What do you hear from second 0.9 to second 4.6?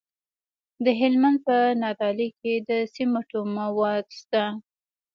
هلمند په نادعلي کې د سمنټو مواد شته.